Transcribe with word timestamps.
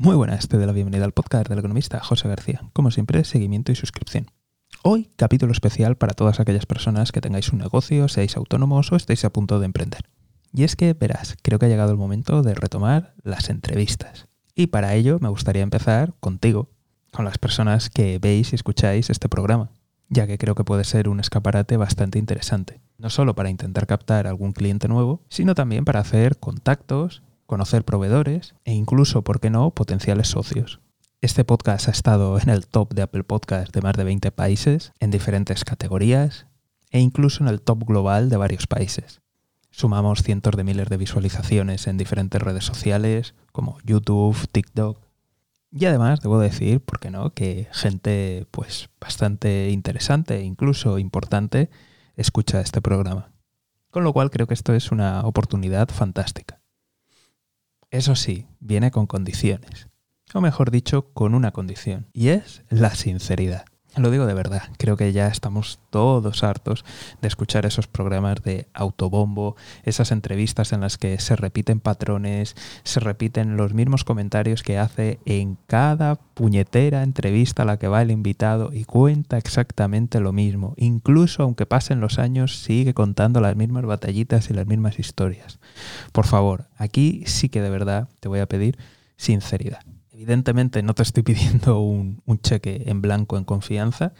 Muy 0.00 0.14
buenas, 0.14 0.46
te 0.46 0.56
doy 0.56 0.64
la 0.64 0.70
bienvenida 0.70 1.04
al 1.04 1.10
podcast 1.10 1.48
del 1.48 1.58
economista 1.58 1.98
José 1.98 2.28
García. 2.28 2.62
Como 2.72 2.92
siempre, 2.92 3.24
seguimiento 3.24 3.72
y 3.72 3.74
suscripción. 3.74 4.30
Hoy, 4.84 5.10
capítulo 5.16 5.50
especial 5.50 5.96
para 5.96 6.12
todas 6.12 6.38
aquellas 6.38 6.66
personas 6.66 7.10
que 7.10 7.20
tengáis 7.20 7.52
un 7.52 7.58
negocio, 7.58 8.06
seáis 8.06 8.36
autónomos 8.36 8.92
o 8.92 8.96
estéis 8.96 9.24
a 9.24 9.32
punto 9.32 9.58
de 9.58 9.66
emprender. 9.66 10.08
Y 10.52 10.62
es 10.62 10.76
que, 10.76 10.92
verás, 10.92 11.36
creo 11.42 11.58
que 11.58 11.66
ha 11.66 11.68
llegado 11.68 11.90
el 11.90 11.96
momento 11.96 12.44
de 12.44 12.54
retomar 12.54 13.14
las 13.24 13.50
entrevistas. 13.50 14.28
Y 14.54 14.68
para 14.68 14.94
ello 14.94 15.18
me 15.20 15.30
gustaría 15.30 15.64
empezar 15.64 16.14
contigo, 16.20 16.70
con 17.10 17.24
las 17.24 17.38
personas 17.38 17.90
que 17.90 18.20
veis 18.20 18.52
y 18.52 18.54
escucháis 18.54 19.10
este 19.10 19.28
programa, 19.28 19.72
ya 20.08 20.28
que 20.28 20.38
creo 20.38 20.54
que 20.54 20.62
puede 20.62 20.84
ser 20.84 21.08
un 21.08 21.18
escaparate 21.18 21.76
bastante 21.76 22.20
interesante. 22.20 22.80
No 22.98 23.10
solo 23.10 23.34
para 23.34 23.50
intentar 23.50 23.88
captar 23.88 24.28
algún 24.28 24.52
cliente 24.52 24.86
nuevo, 24.86 25.24
sino 25.28 25.56
también 25.56 25.84
para 25.84 25.98
hacer 25.98 26.38
contactos 26.38 27.24
conocer 27.48 27.82
proveedores 27.82 28.54
e 28.66 28.74
incluso, 28.74 29.22
¿por 29.22 29.40
qué 29.40 29.48
no?, 29.48 29.70
potenciales 29.70 30.28
socios. 30.28 30.80
Este 31.22 31.44
podcast 31.44 31.88
ha 31.88 31.92
estado 31.92 32.38
en 32.38 32.50
el 32.50 32.66
top 32.66 32.92
de 32.92 33.00
Apple 33.00 33.24
Podcasts 33.24 33.72
de 33.72 33.80
más 33.80 33.94
de 33.96 34.04
20 34.04 34.30
países, 34.32 34.92
en 35.00 35.10
diferentes 35.10 35.64
categorías 35.64 36.46
e 36.90 37.00
incluso 37.00 37.42
en 37.42 37.48
el 37.48 37.62
top 37.62 37.84
global 37.84 38.28
de 38.28 38.36
varios 38.36 38.66
países. 38.66 39.22
Sumamos 39.70 40.22
cientos 40.22 40.56
de 40.56 40.62
miles 40.62 40.90
de 40.90 40.98
visualizaciones 40.98 41.86
en 41.86 41.96
diferentes 41.96 42.40
redes 42.40 42.64
sociales 42.64 43.34
como 43.50 43.78
YouTube, 43.82 44.36
TikTok. 44.52 45.00
Y 45.72 45.86
además 45.86 46.20
debo 46.20 46.38
decir, 46.38 46.80
¿por 46.84 47.00
qué 47.00 47.10
no?, 47.10 47.30
que 47.30 47.66
gente 47.72 48.46
pues 48.50 48.90
bastante 49.00 49.70
interesante 49.70 50.36
e 50.36 50.42
incluso 50.42 50.98
importante 50.98 51.70
escucha 52.14 52.60
este 52.60 52.82
programa. 52.82 53.32
Con 53.90 54.04
lo 54.04 54.12
cual 54.12 54.30
creo 54.30 54.46
que 54.46 54.54
esto 54.54 54.74
es 54.74 54.92
una 54.92 55.22
oportunidad 55.22 55.88
fantástica. 55.88 56.57
Eso 57.90 58.16
sí, 58.16 58.46
viene 58.60 58.90
con 58.90 59.06
condiciones. 59.06 59.88
O 60.34 60.42
mejor 60.42 60.70
dicho, 60.70 61.10
con 61.14 61.34
una 61.34 61.52
condición. 61.52 62.08
Y 62.12 62.28
es 62.28 62.62
la 62.68 62.94
sinceridad. 62.94 63.64
Lo 63.98 64.10
digo 64.12 64.26
de 64.26 64.34
verdad, 64.34 64.62
creo 64.76 64.96
que 64.96 65.12
ya 65.12 65.26
estamos 65.26 65.80
todos 65.90 66.44
hartos 66.44 66.84
de 67.20 67.26
escuchar 67.26 67.66
esos 67.66 67.88
programas 67.88 68.42
de 68.42 68.68
autobombo, 68.72 69.56
esas 69.82 70.12
entrevistas 70.12 70.72
en 70.72 70.80
las 70.80 70.98
que 70.98 71.18
se 71.18 71.34
repiten 71.34 71.80
patrones, 71.80 72.54
se 72.84 73.00
repiten 73.00 73.56
los 73.56 73.74
mismos 73.74 74.04
comentarios 74.04 74.62
que 74.62 74.78
hace 74.78 75.18
en 75.24 75.58
cada 75.66 76.14
puñetera 76.14 77.02
entrevista 77.02 77.64
a 77.64 77.66
la 77.66 77.78
que 77.78 77.88
va 77.88 78.02
el 78.02 78.12
invitado 78.12 78.70
y 78.72 78.84
cuenta 78.84 79.36
exactamente 79.36 80.20
lo 80.20 80.32
mismo. 80.32 80.74
Incluso 80.76 81.42
aunque 81.42 81.66
pasen 81.66 82.00
los 82.00 82.20
años, 82.20 82.62
sigue 82.62 82.94
contando 82.94 83.40
las 83.40 83.56
mismas 83.56 83.84
batallitas 83.84 84.48
y 84.50 84.54
las 84.54 84.66
mismas 84.66 85.00
historias. 85.00 85.58
Por 86.12 86.26
favor, 86.26 86.66
aquí 86.76 87.24
sí 87.26 87.48
que 87.48 87.62
de 87.62 87.70
verdad 87.70 88.08
te 88.20 88.28
voy 88.28 88.38
a 88.38 88.46
pedir 88.46 88.78
sinceridad. 89.16 89.80
Evidentemente 90.18 90.82
no 90.82 90.94
te 90.96 91.04
estoy 91.04 91.22
pidiendo 91.22 91.78
un, 91.80 92.20
cheque 92.42 92.82
en 92.86 93.00
blanco 93.00 93.38
en 93.38 93.44
confianza. 93.44 94.14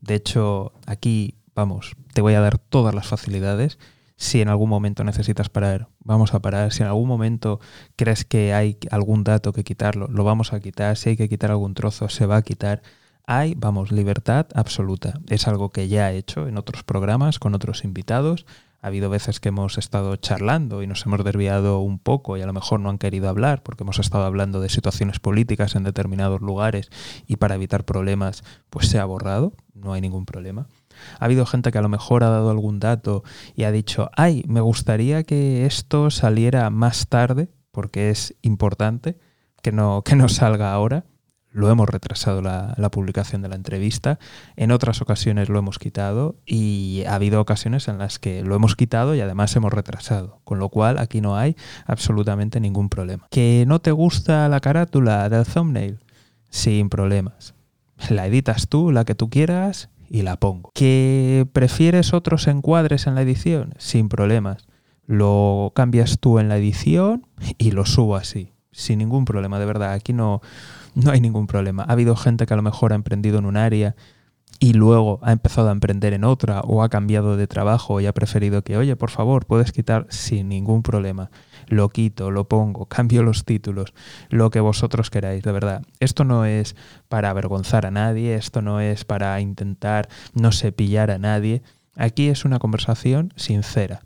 De 0.00 0.16
hecho, 0.16 0.72
aquí, 0.86 1.36
vamos, 1.54 1.92
te 2.12 2.20
voy 2.20 2.34
a 2.34 2.40
dar 2.40 2.58
todas 2.58 2.96
las 2.96 3.06
facilidades. 3.06 3.78
Si 4.16 4.40
en 4.40 4.48
algún 4.48 4.68
momento 4.68 5.04
necesitas 5.04 5.48
parar, 5.48 5.86
vamos 6.00 6.34
a 6.34 6.40
parar. 6.40 6.72
Si 6.72 6.82
en 6.82 6.88
algún 6.88 7.06
momento 7.06 7.60
crees 7.94 8.24
que 8.24 8.54
hay 8.54 8.76
algún 8.90 9.22
dato 9.22 9.52
que 9.52 9.62
quitarlo, 9.62 10.08
lo 10.08 10.24
vamos 10.24 10.52
a 10.52 10.58
quitar. 10.58 10.96
Si 10.96 11.10
hay 11.10 11.16
que 11.16 11.28
quitar 11.28 11.52
algún 11.52 11.74
trozo, 11.74 12.08
se 12.08 12.26
va 12.26 12.38
a 12.38 12.42
quitar. 12.42 12.82
Hay, 13.24 13.54
vamos, 13.54 13.92
libertad 13.92 14.48
absoluta. 14.52 15.20
Es 15.28 15.46
algo 15.46 15.70
que 15.70 15.86
ya 15.86 16.10
he 16.10 16.16
hecho 16.16 16.48
en 16.48 16.58
otros 16.58 16.82
programas 16.82 17.38
con 17.38 17.54
otros 17.54 17.84
invitados. 17.84 18.46
Ha 18.86 18.88
habido 18.88 19.10
veces 19.10 19.40
que 19.40 19.48
hemos 19.48 19.78
estado 19.78 20.14
charlando 20.14 20.80
y 20.80 20.86
nos 20.86 21.04
hemos 21.06 21.24
desviado 21.24 21.80
un 21.80 21.98
poco 21.98 22.36
y 22.36 22.42
a 22.42 22.46
lo 22.46 22.52
mejor 22.52 22.78
no 22.78 22.88
han 22.88 22.98
querido 22.98 23.28
hablar 23.28 23.64
porque 23.64 23.82
hemos 23.82 23.98
estado 23.98 24.24
hablando 24.24 24.60
de 24.60 24.68
situaciones 24.68 25.18
políticas 25.18 25.74
en 25.74 25.82
determinados 25.82 26.40
lugares 26.40 26.90
y 27.26 27.34
para 27.34 27.56
evitar 27.56 27.84
problemas 27.84 28.44
pues 28.70 28.86
se 28.86 29.00
ha 29.00 29.04
borrado, 29.04 29.54
no 29.74 29.92
hay 29.92 30.00
ningún 30.00 30.24
problema. 30.24 30.68
Ha 31.18 31.24
habido 31.24 31.46
gente 31.46 31.72
que 31.72 31.78
a 31.78 31.82
lo 31.82 31.88
mejor 31.88 32.22
ha 32.22 32.30
dado 32.30 32.48
algún 32.48 32.78
dato 32.78 33.24
y 33.56 33.64
ha 33.64 33.72
dicho, 33.72 34.08
ay, 34.14 34.44
me 34.46 34.60
gustaría 34.60 35.24
que 35.24 35.66
esto 35.66 36.12
saliera 36.12 36.70
más 36.70 37.08
tarde 37.08 37.50
porque 37.72 38.10
es 38.10 38.36
importante 38.42 39.18
que 39.62 39.72
no, 39.72 40.02
que 40.04 40.14
no 40.14 40.28
salga 40.28 40.72
ahora 40.72 41.06
lo 41.56 41.70
hemos 41.70 41.88
retrasado 41.88 42.42
la, 42.42 42.90
publicación 42.92 43.40
de 43.40 43.48
la 43.48 43.56
entrevista, 43.56 44.18
en 44.56 44.70
otras 44.70 45.00
ocasiones 45.00 45.48
lo 45.48 45.58
hemos 45.58 45.78
quitado 45.78 46.36
y 46.44 47.02
ha 47.08 47.14
habido 47.14 47.40
ocasiones 47.40 47.88
en 47.88 47.96
las 47.96 48.18
que 48.18 48.42
lo 48.42 48.54
hemos 48.54 48.76
quitado 48.76 49.14
y 49.14 49.22
además 49.22 49.56
hemos 49.56 49.72
retrasado, 49.72 50.40
con 50.44 50.58
lo 50.58 50.68
cual 50.68 50.98
aquí 50.98 51.22
no 51.22 51.36
hay 51.36 51.56
absolutamente 51.86 52.60
ningún 52.60 52.90
problema. 52.90 53.26
¿Que 53.30 53.64
no 53.66 53.80
te 53.80 53.90
gusta 53.90 54.48
la 54.50 54.60
carátula 54.60 55.30
del 55.30 55.46
thumbnail? 55.46 55.98
Sin 56.50 56.90
problemas. 56.90 57.54
La 58.10 58.26
editas 58.26 58.68
tú, 58.68 58.92
la 58.92 59.06
que 59.06 59.14
tú 59.14 59.30
quieras 59.30 59.88
y 60.10 60.22
la 60.22 60.36
pongo. 60.36 60.72
¿Que 60.74 61.46
prefieres 61.54 62.12
otros 62.12 62.48
encuadres 62.48 63.06
en 63.06 63.14
la 63.14 63.22
edición? 63.22 63.72
Sin 63.78 64.10
problemas. 64.10 64.66
Lo 65.06 65.72
cambias 65.74 66.18
tú 66.20 66.38
en 66.38 66.50
la 66.50 66.58
edición 66.58 67.26
y 67.56 67.70
lo 67.70 67.86
subo 67.86 68.16
así. 68.16 68.52
Sin 68.72 68.98
ningún 68.98 69.24
problema, 69.24 69.58
de 69.58 69.64
verdad. 69.64 69.94
Aquí 69.94 70.12
no, 70.12 70.42
no 70.96 71.10
hay 71.10 71.20
ningún 71.20 71.46
problema. 71.46 71.84
Ha 71.84 71.92
habido 71.92 72.16
gente 72.16 72.46
que 72.46 72.54
a 72.54 72.56
lo 72.56 72.62
mejor 72.62 72.92
ha 72.92 72.96
emprendido 72.96 73.38
en 73.38 73.44
un 73.44 73.56
área 73.56 73.94
y 74.58 74.72
luego 74.72 75.20
ha 75.22 75.32
empezado 75.32 75.68
a 75.68 75.72
emprender 75.72 76.14
en 76.14 76.24
otra 76.24 76.60
o 76.62 76.82
ha 76.82 76.88
cambiado 76.88 77.36
de 77.36 77.46
trabajo 77.46 78.00
y 78.00 78.06
ha 78.06 78.14
preferido 78.14 78.62
que, 78.62 78.78
oye, 78.78 78.96
por 78.96 79.10
favor, 79.10 79.44
puedes 79.44 79.72
quitar 79.72 80.06
sin 80.08 80.48
ningún 80.48 80.82
problema. 80.82 81.30
Lo 81.68 81.90
quito, 81.90 82.30
lo 82.30 82.48
pongo, 82.48 82.86
cambio 82.88 83.22
los 83.22 83.44
títulos, 83.44 83.92
lo 84.30 84.50
que 84.50 84.60
vosotros 84.60 85.10
queráis, 85.10 85.42
de 85.42 85.52
verdad. 85.52 85.82
Esto 86.00 86.24
no 86.24 86.46
es 86.46 86.76
para 87.08 87.28
avergonzar 87.28 87.84
a 87.84 87.90
nadie, 87.90 88.34
esto 88.34 88.62
no 88.62 88.80
es 88.80 89.04
para 89.04 89.38
intentar, 89.40 90.08
no 90.32 90.50
sé, 90.50 90.72
pillar 90.72 91.10
a 91.10 91.18
nadie. 91.18 91.62
Aquí 91.94 92.28
es 92.28 92.46
una 92.46 92.58
conversación 92.58 93.34
sincera 93.36 94.05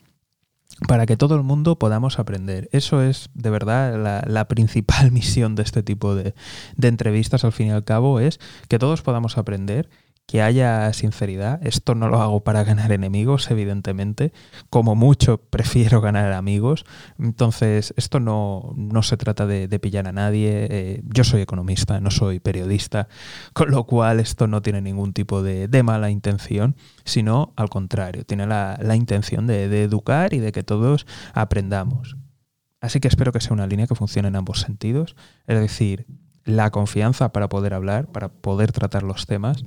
para 0.88 1.06
que 1.06 1.16
todo 1.16 1.34
el 1.34 1.42
mundo 1.42 1.78
podamos 1.78 2.18
aprender. 2.18 2.68
Eso 2.72 3.02
es 3.02 3.30
de 3.34 3.50
verdad 3.50 4.24
la, 4.26 4.48
principal 4.48 5.10
misión 5.12 5.54
de 5.54 5.62
este 5.62 5.82
tipo 5.82 6.14
de, 6.14 6.34
de, 6.76 6.88
entrevistas, 6.88 7.44
al 7.44 7.52
fin 7.52 7.68
y 7.68 7.70
al 7.70 7.84
cabo, 7.84 8.20
es 8.20 8.40
que 8.68 8.78
todos 8.78 9.02
podamos 9.02 9.38
aprender 9.38 9.88
que 10.30 10.42
haya 10.42 10.92
sinceridad. 10.92 11.58
Esto 11.66 11.96
no 11.96 12.08
lo 12.08 12.22
hago 12.22 12.44
para 12.44 12.62
ganar 12.62 12.92
enemigos, 12.92 13.50
evidentemente. 13.50 14.32
Como 14.68 14.94
mucho 14.94 15.38
prefiero 15.50 16.00
ganar 16.00 16.32
amigos. 16.34 16.84
Entonces, 17.18 17.92
esto 17.96 18.20
no, 18.20 18.76
se 19.02 19.16
trata 19.16 19.48
de, 19.48 19.80
pillar 19.80 20.06
a 20.06 20.12
nadie. 20.12 20.68
Eh, 20.70 21.02
yo 21.04 21.24
soy 21.24 21.40
economista, 21.40 21.98
no 21.98 22.12
soy 22.12 22.38
periodista, 22.38 23.08
con 23.54 23.72
lo 23.72 23.82
cual 23.86 24.20
esto 24.20 24.46
no 24.46 24.62
tiene 24.62 24.80
ningún 24.80 25.12
tipo 25.14 25.42
de, 25.42 25.82
mala 25.82 26.10
intención, 26.10 26.76
sino 27.04 27.52
al 27.56 27.68
contrario, 27.68 28.24
tiene 28.24 28.46
la, 28.46 28.78
intención 28.94 29.48
de, 29.48 29.68
de 29.68 29.82
educar 29.82 30.32
y 30.32 30.38
de 30.38 30.52
que 30.52 30.62
todos 30.62 31.06
aprendamos. 31.34 32.16
Así 32.80 33.00
que 33.00 33.08
espero 33.08 33.32
que 33.32 33.40
sea 33.40 33.52
una 33.52 33.66
línea 33.66 33.88
que 33.88 33.96
funcione 33.96 34.28
en 34.28 34.36
ambos 34.36 34.60
sentidos. 34.60 35.16
Es 35.48 35.58
decir, 35.58 36.06
la 36.44 36.70
confianza 36.70 37.32
para 37.32 37.48
poder 37.48 37.74
hablar, 37.74 38.06
para 38.12 38.28
poder 38.28 38.70
tratar 38.70 39.02
los 39.02 39.26
temas 39.26 39.64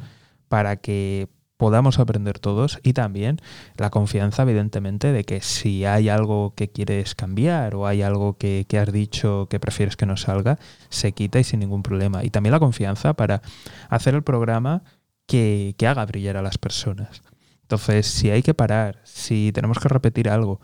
para 0.48 0.78
que 0.78 1.30
podamos 1.58 2.00
aprender 2.00 2.40
todos 2.40 2.80
y 2.84 2.94
también 2.94 3.38
la 3.78 3.90
confianza, 3.90 4.44
evidentemente, 4.44 5.12
de 5.12 5.24
que 5.24 5.42
si 5.42 5.86
hay 5.86 6.09
algo 6.09 6.54
que 6.56 6.70
quieres 6.70 7.16
cambiar 7.16 7.76
o 7.76 7.88
hay 7.88 8.02
algo 8.02 8.38
que, 8.38 8.66
has 8.78 8.92
dicho 8.92 9.48
que 9.50 9.59
prefieres 9.59 9.96
que 9.96 10.06
no 10.06 10.18
salga, 10.18 10.59
se 10.90 11.14
quita 11.14 11.40
y 11.40 11.44
sin 11.44 11.62
ningún 11.62 11.84
problema. 11.84 12.24
Y 12.24 12.31
también 12.31 12.52
la 12.52 12.59
confianza 12.59 13.14
para 13.14 13.42
hacer 13.90 14.14
el 14.14 14.24
programa 14.24 14.84
que, 15.26 15.76
que 15.78 15.88
haga 15.88 16.06
brillar 16.06 16.38
a 16.38 16.42
las 16.42 16.58
personas. 16.58 17.22
Entonces, 17.62 18.08
si 18.08 18.30
hay 18.30 18.44
que 18.44 18.54
parar, 18.54 19.00
si 19.06 19.52
tenemos 19.54 19.80
que 19.80 19.88
repetir 19.88 20.30
algo, 20.30 20.60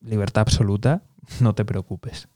libertad 0.00 0.42
absoluta, 0.42 1.02
no 1.40 1.54
te 1.54 1.64
preocupes. 1.64 2.28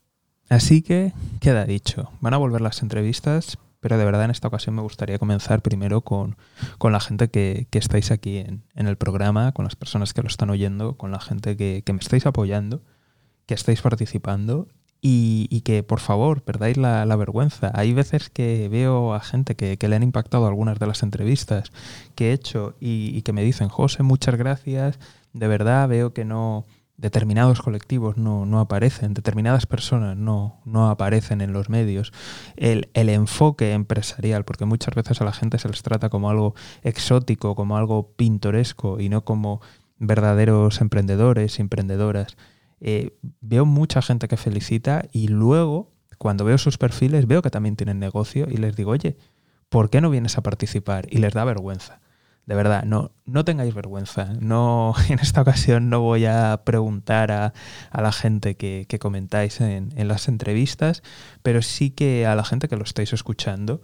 Así 0.49 0.83
que 0.83 1.13
queda 1.41 1.65
dicho. 1.65 2.11
Van 2.21 2.35
a 2.35 2.37
volver 2.37 2.61
las 2.61 2.83
entrevistas, 2.83 3.59
pero 3.87 3.99
de 3.99 4.05
verdad 4.05 4.25
en 4.25 4.33
esta 4.33 4.49
ocasión 4.49 4.75
me 4.75 4.83
gustaría 4.83 5.17
comenzar 5.17 5.63
primero 5.63 6.01
con, 6.01 6.37
la 6.83 6.99
gente 6.99 7.29
que, 7.29 7.69
estáis 7.71 8.11
aquí 8.11 8.39
en, 8.39 8.65
el 8.75 8.97
programa, 8.97 9.53
con 9.53 9.65
las 9.65 9.77
personas 9.77 10.13
que 10.13 10.23
lo 10.23 10.27
están 10.27 10.51
oyendo, 10.51 10.97
con 10.97 11.13
la 11.13 11.21
gente 11.21 11.57
que, 11.57 11.85
me 11.93 12.01
estáis 12.01 12.27
apoyando, 12.27 12.83
que 13.47 13.55
estáis 13.55 13.83
participando 13.83 14.67
y, 15.01 15.61
que 15.61 15.85
por 15.85 16.01
favor 16.01 16.43
perdáis 16.43 16.77
la, 16.77 17.15
vergüenza. 17.15 17.71
Hay 17.75 17.93
veces 17.93 18.29
que 18.29 18.69
veo 18.69 19.15
a 19.15 19.21
gente 19.21 19.55
que, 19.55 19.79
le 19.89 19.95
han 19.95 20.03
impactado 20.03 20.49
algunas 20.49 20.81
de 20.81 20.89
las 20.89 21.05
entrevistas 21.05 21.71
que 22.17 22.31
he 22.31 22.33
hecho 22.33 22.75
y 22.81 23.23
que 23.23 23.33
me 23.33 23.45
dicen, 23.45 23.69
José, 23.69 24.03
muchas 24.03 24.35
gracias, 24.35 24.99
de 25.33 25.47
verdad 25.47 25.87
veo 25.87 26.13
que 26.13 26.25
no 26.25 26.65
determinados 26.97 27.61
colectivos 27.61 28.17
no, 28.17 28.61
aparecen, 28.61 29.15
determinadas 29.15 29.67
personas 29.67 30.17
no, 30.17 30.61
no 30.65 30.91
aparecen 30.91 31.41
en 31.41 31.53
los 31.53 31.69
medios, 31.69 32.13
el, 32.57 32.89
el, 32.95 33.09
enfoque 33.09 33.73
empresarial, 33.73 34.45
porque 34.45 34.65
muchas 34.65 34.95
veces 34.95 35.21
a 35.21 35.25
la 35.25 35.33
gente 35.33 35.59
se 35.59 35.69
les 35.69 35.83
trata 35.83 36.09
como 36.09 36.31
algo 36.31 36.55
exótico, 36.83 37.55
como 37.55 37.77
algo 37.77 38.13
pintoresco 38.17 38.99
y 39.01 39.09
no 39.09 39.25
como 39.25 39.61
verdaderos 39.99 40.81
emprendedores 40.81 41.59
emprendedoras. 41.59 42.37
Eh, 42.81 43.17
veo 43.41 43.65
mucha 43.65 44.03
gente 44.03 44.29
que 44.29 44.37
felicita 44.37 45.07
y 45.13 45.29
luego 45.29 45.93
cuando 46.19 46.45
veo 46.45 46.59
sus 46.59 46.79
perfiles, 46.79 47.27
veo 47.27 47.43
que 47.43 47.51
también 47.51 47.77
tienen 47.77 47.99
negocio 47.99 48.47
y 48.51 48.57
les 48.57 48.75
digo, 48.77 48.93
oye, 48.93 49.17
¿por 49.69 49.91
qué 49.91 50.01
no 50.01 50.11
vienes 50.11 50.39
a 50.39 50.43
participar? 50.43 51.07
Y 51.11 51.19
les 51.19 51.35
da 51.35 51.45
vergüenza. 51.45 52.01
De 52.47 52.55
verdad, 52.55 52.85
no, 52.85 53.11
no 53.25 53.45
tengáis 53.45 53.75
vergüenza. 53.75 54.33
No, 54.41 54.95
en 55.09 55.19
esta 55.19 55.43
ocasión 55.43 55.91
no 55.91 56.01
voy 56.01 56.27
a 56.27 56.63
preguntar 56.65 57.33
a, 57.33 57.53
la 57.93 58.13
gente 58.13 58.57
que, 58.57 58.87
comentáis 59.01 59.61
en, 59.61 59.93
las 60.09 60.29
entrevistas, 60.29 61.03
pero 61.43 61.61
sí 61.61 61.91
que 61.91 62.25
a 62.25 62.37
la 62.37 62.45
gente 62.45 62.69
que 62.69 62.77
lo 62.77 62.85
estáis 62.85 63.13
escuchando, 63.13 63.83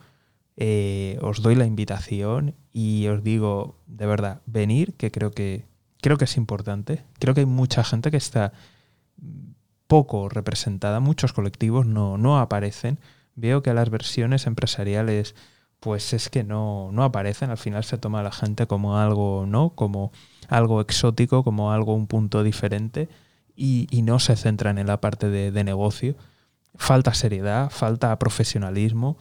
eh, 0.57 1.19
os 1.23 1.43
doy 1.43 1.57
la 1.57 1.67
invitación 1.67 2.55
y 2.73 3.09
os 3.09 3.25
digo, 3.25 3.81
de 3.87 4.07
verdad, 4.07 4.43
venir, 4.47 4.95
que 4.95 5.11
creo 5.11 5.33
que, 5.33 5.67
creo 6.01 6.17
que 6.17 6.25
es 6.25 6.37
importante. 6.37 7.05
Creo 7.19 7.35
que 7.35 7.41
hay 7.41 7.47
mucha 7.47 7.83
gente 7.83 8.13
que 8.13 8.17
está 8.17 8.53
poco 9.89 10.29
representada, 10.29 11.01
muchos 11.01 11.33
colectivos 11.33 11.85
no, 11.85 12.17
no 12.17 12.39
aparecen. 12.39 13.01
Veo 13.35 13.63
que 13.63 13.75
las 13.75 13.91
versiones 13.91 14.47
empresariales 14.47 15.35
pues 15.83 16.13
es 16.13 16.29
que 16.31 16.45
no, 16.45 16.91
no 16.93 17.03
aparecen, 17.03 17.51
al 17.51 17.59
final 17.59 17.83
se 17.83 17.99
toma 17.99 18.21
a 18.21 18.23
la 18.23 18.31
gente 18.31 18.69
como 18.69 18.99
algo, 18.99 19.47
¿no? 19.49 19.71
Como 19.71 20.13
algo 20.47 20.81
exótico, 20.81 21.43
como 21.43 21.73
algo 21.73 21.93
un 21.93 22.07
punto 22.07 22.45
diferente 22.45 23.09
y, 23.57 23.89
no 24.05 24.21
se 24.21 24.37
centran 24.37 24.79
en 24.79 24.87
la 24.87 25.01
parte 25.01 25.29
de, 25.29 25.65
negocio. 25.65 26.15
Falta 26.77 27.15
seriedad, 27.15 27.69
falta 27.71 28.17
profesionalismo. 28.21 29.17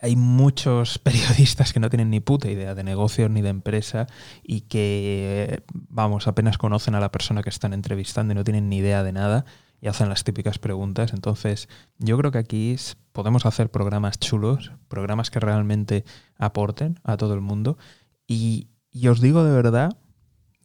Hay 0.00 0.14
muchos 0.14 0.98
periodistas 1.00 1.72
que 1.72 1.80
no 1.80 1.90
tienen 1.90 2.10
ni 2.10 2.20
puta 2.20 2.48
idea 2.48 2.76
de 2.76 2.84
negocios 2.84 3.28
ni 3.28 3.42
de 3.42 3.48
empresa 3.48 4.06
y 4.44 4.60
que, 4.60 5.64
vamos, 5.72 6.28
apenas 6.28 6.58
conocen 6.58 6.94
a 6.94 7.00
la 7.00 7.10
persona 7.10 7.42
que 7.42 7.50
están 7.50 7.72
entrevistando 7.72 8.32
y 8.32 8.36
no 8.36 8.44
tienen 8.44 8.68
ni 8.68 8.76
idea 8.76 9.02
de 9.02 9.12
nada 9.12 9.46
y 9.80 9.88
hacen 9.88 10.08
las 10.08 10.24
típicas 10.24 10.58
preguntas. 10.58 11.12
Entonces, 11.12 11.68
yo 11.98 12.18
creo 12.18 12.30
que 12.30 12.38
aquí 12.38 12.76
podemos 13.12 13.46
hacer 13.46 13.70
programas 13.70 14.18
chulos, 14.18 14.72
programas 14.88 15.30
que 15.30 15.40
realmente 15.40 16.04
aporten 16.36 17.00
a 17.02 17.16
todo 17.16 17.34
el 17.34 17.40
mundo. 17.40 17.78
Y, 18.26 18.68
os 19.08 19.20
digo 19.20 19.44
de 19.44 19.52
verdad 19.52 19.96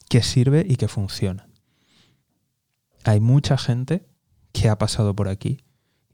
que 0.10 0.22
sirve 0.22 0.66
y 0.68 0.76
que 0.76 0.88
funciona. 0.88 1.48
Hay 3.04 3.20
mucha 3.20 3.58
gente 3.58 4.08
que 4.52 4.70
ha 4.70 4.78
pasado 4.78 5.16
por 5.16 5.28
aquí 5.28 5.64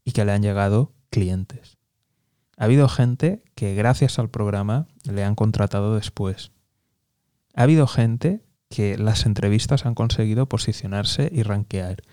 y 0.03 0.12
que 0.12 0.25
le 0.25 0.33
han 0.33 0.42
llegado 0.42 0.94
clientes. 1.09 1.77
Ha 2.57 2.65
habido 2.65 2.88
gente 2.89 3.44
que 3.56 3.74
gracias 3.75 4.19
al 4.19 4.30
programa 4.30 4.88
le 5.09 5.24
han 5.24 5.36
contratado 5.36 5.95
después. 5.95 6.51
Ha 7.56 7.63
habido 7.63 7.88
gente 7.88 8.44
que 8.69 8.98
las 8.98 9.25
entrevistas 9.25 9.86
han 9.86 9.95
conseguido 9.95 10.48
posicionarse 10.48 11.30
y 11.31 11.44
rankear. 11.44 12.03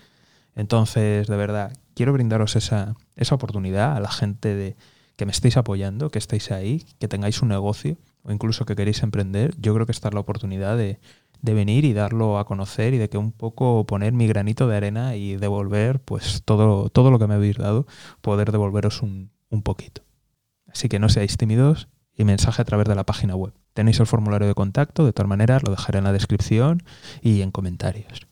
Entonces, 0.55 1.27
de 1.27 1.37
verdad, 1.37 1.73
quiero 1.93 2.13
brindaros 2.13 2.55
esa, 2.55 2.95
esa 3.15 3.35
oportunidad 3.35 3.95
a 3.95 3.99
la 3.99 4.11
gente 4.11 4.55
de, 4.55 4.75
que 5.19 5.25
me 5.25 5.33
estéis 5.33 5.57
apoyando, 5.57 6.11
que 6.11 6.17
estéis 6.17 6.49
ahí, 6.49 6.85
que 6.97 7.09
tengáis 7.09 7.41
un 7.41 7.49
negocio 7.49 7.97
o 8.23 8.31
incluso 8.31 8.65
que 8.65 8.77
queréis 8.77 9.03
emprender. 9.03 9.53
Yo 9.59 9.73
creo 9.73 9.85
que 9.85 9.91
esta 9.91 10.07
es 10.07 10.13
la 10.13 10.21
oportunidad 10.21 10.77
de, 10.77 11.01
venir 11.41 11.83
y 11.83 11.91
darlo 11.91 12.39
a 12.39 12.45
conocer 12.45 12.93
y 12.93 12.97
de 12.97 13.09
que 13.09 13.17
un 13.17 13.33
poco 13.33 13.85
poner 13.85 14.13
mi 14.13 14.27
granito 14.27 14.65
de 14.69 14.77
arena 14.77 15.17
y 15.17 15.35
devolver 15.35 15.99
pues 15.99 16.41
todo, 16.45 16.89
todo 16.89 17.11
lo 17.11 17.19
que 17.19 17.27
me 17.27 17.33
habéis 17.33 17.57
dado, 17.57 17.85
poder 18.21 18.53
devolveros 18.53 19.01
un, 19.01 19.31
un 19.49 19.61
poquito. 19.61 20.03
Así 20.67 20.87
que 20.87 20.99
no 20.99 21.09
seáis 21.09 21.35
tímidos 21.35 21.89
y 22.15 22.23
mensaje 22.23 22.61
a 22.61 22.65
través 22.65 22.87
de 22.87 22.95
la 22.95 23.05
página 23.05 23.35
web. 23.35 23.53
Tenéis 23.73 23.99
el 23.99 24.07
formulario 24.07 24.47
de 24.47 24.55
contacto, 24.55 25.05
de 25.05 25.11
todas 25.11 25.27
maneras 25.27 25.63
lo 25.63 25.71
dejaré 25.71 25.97
en 25.97 26.05
la 26.05 26.13
descripción 26.13 26.81
y 27.21 27.41
en 27.41 27.51
comentarios. 27.51 28.28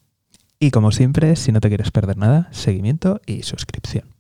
Y 0.60 0.72
como 0.72 0.92
siempre, 0.92 1.36
si 1.36 1.52
no 1.52 1.60
te 1.60 1.68
quieres 1.68 1.92
perder 1.92 2.18
nada, 2.18 2.48
seguimiento 2.52 3.22
y 3.28 3.44
suscripción. 3.44 4.17